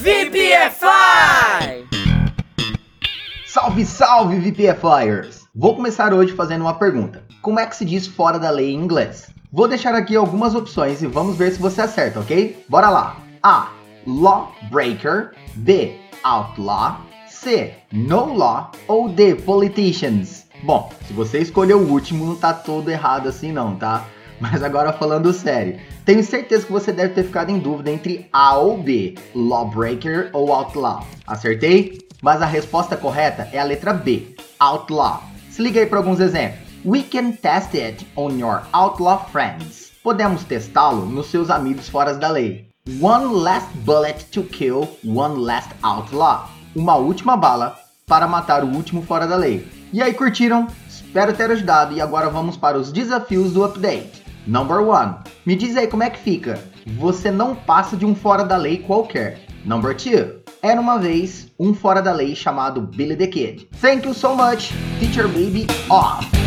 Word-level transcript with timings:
VPFI! 0.00 1.86
Salve, 3.46 3.84
salve, 3.84 4.40
VPFIers! 4.40 5.46
Vou 5.54 5.76
começar 5.76 6.14
hoje 6.14 6.32
fazendo 6.32 6.62
uma 6.62 6.72
pergunta. 6.72 7.22
Como 7.42 7.60
é 7.60 7.66
que 7.66 7.76
se 7.76 7.84
diz 7.84 8.06
fora 8.06 8.38
da 8.38 8.48
lei 8.48 8.70
em 8.70 8.82
inglês? 8.82 9.30
Vou 9.52 9.68
deixar 9.68 9.94
aqui 9.94 10.16
algumas 10.16 10.54
opções 10.54 11.02
e 11.02 11.06
vamos 11.06 11.36
ver 11.36 11.52
se 11.52 11.60
você 11.60 11.82
acerta, 11.82 12.18
ok? 12.18 12.64
Bora 12.66 12.88
lá! 12.88 13.18
A. 13.42 13.72
Lawbreaker 14.06 15.32
B. 15.56 15.98
Outlaw 16.22 17.02
C. 17.28 17.74
No 17.92 18.32
law 18.32 18.72
ou 18.88 19.06
D. 19.06 19.34
Politicians? 19.34 20.46
Bom, 20.62 20.90
se 21.06 21.12
você 21.12 21.40
escolheu 21.40 21.78
o 21.78 21.90
último, 21.90 22.24
não 22.24 22.36
tá 22.36 22.54
todo 22.54 22.90
errado 22.90 23.28
assim 23.28 23.52
não, 23.52 23.76
tá? 23.76 24.06
Mas 24.40 24.62
agora 24.62 24.92
falando 24.92 25.32
sério, 25.32 25.78
tenho 26.04 26.24
certeza 26.24 26.64
que 26.64 26.72
você 26.72 26.92
deve 26.92 27.14
ter 27.14 27.24
ficado 27.24 27.50
em 27.50 27.58
dúvida 27.58 27.90
entre 27.90 28.26
A 28.32 28.56
ou 28.56 28.78
B, 28.78 29.14
Lawbreaker 29.34 30.30
ou 30.32 30.52
Outlaw. 30.52 31.06
Acertei? 31.26 31.98
Mas 32.22 32.40
a 32.40 32.46
resposta 32.46 32.96
correta 32.96 33.48
é 33.52 33.58
a 33.58 33.64
letra 33.64 33.92
B, 33.92 34.34
Outlaw. 34.58 35.22
Se 35.50 35.62
liga 35.62 35.80
aí 35.80 35.86
para 35.86 35.98
alguns 35.98 36.20
exemplos. 36.20 36.70
We 36.82 37.02
can 37.02 37.32
test 37.32 37.74
it 37.74 38.06
on 38.16 38.38
your 38.38 38.62
outlaw 38.72 39.28
friends. 39.30 39.92
Podemos 40.02 40.44
testá-lo 40.44 41.04
nos 41.04 41.26
seus 41.26 41.50
amigos 41.50 41.90
fora 41.90 42.14
da 42.14 42.30
lei. 42.30 42.70
One 43.02 43.42
last 43.42 43.68
bullet 43.84 44.24
to 44.32 44.42
kill 44.44 44.88
one 45.04 45.38
last 45.38 45.68
outlaw. 45.82 46.48
Uma 46.74 46.96
última 46.96 47.36
bala 47.36 47.76
para 48.06 48.26
matar 48.26 48.64
o 48.64 48.68
último 48.68 49.02
fora 49.02 49.26
da 49.26 49.36
lei. 49.36 49.68
E 49.92 50.00
aí, 50.00 50.14
curtiram? 50.14 50.66
Espero 50.88 51.34
ter 51.34 51.50
ajudado 51.50 51.92
e 51.92 52.00
agora 52.00 52.30
vamos 52.30 52.56
para 52.56 52.78
os 52.78 52.90
desafios 52.90 53.52
do 53.52 53.62
update. 53.62 54.19
Number 54.50 54.80
1. 54.80 55.14
Me 55.46 55.54
diz 55.54 55.76
aí 55.76 55.86
como 55.86 56.02
é 56.02 56.10
que 56.10 56.18
fica. 56.18 56.58
Você 56.98 57.30
não 57.30 57.54
passa 57.54 57.96
de 57.96 58.04
um 58.04 58.16
fora 58.16 58.42
da 58.42 58.56
lei 58.56 58.78
qualquer. 58.78 59.46
Number 59.64 59.94
2. 59.94 60.40
Era 60.60 60.80
uma 60.80 60.98
vez 60.98 61.52
um 61.56 61.72
fora 61.72 62.02
da 62.02 62.12
lei 62.12 62.34
chamado 62.34 62.80
Billy 62.80 63.14
the 63.14 63.28
Kid. 63.28 63.68
Thank 63.80 64.08
you 64.08 64.12
so 64.12 64.34
much, 64.34 64.72
Teacher 64.98 65.28
Baby 65.28 65.68
off! 65.88 66.39